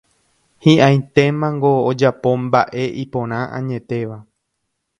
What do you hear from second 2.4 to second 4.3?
mba'e iporã añetéva